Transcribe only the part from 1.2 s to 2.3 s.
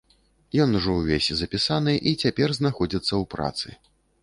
запісаны і